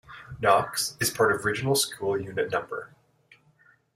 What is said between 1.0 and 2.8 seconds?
part of Regional School Unit No.